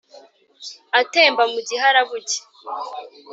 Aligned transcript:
atemba 0.99 1.43
mu 1.51 1.59
giharabuge. 1.67 2.37